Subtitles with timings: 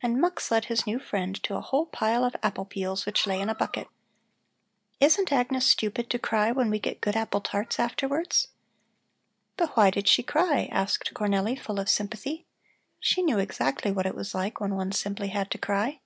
[0.00, 3.38] And Mux led his new friend to a whole pile of apple peels which lay
[3.38, 3.86] in a bucket.
[4.98, 8.48] "Isn't Agnes stupid to cry when we get good apple tarts afterwards."
[9.58, 12.46] "But why did she cry?" asked Cornelli, full of sympathy.
[12.98, 16.00] She knew exactly what it was like when one simply had to cry.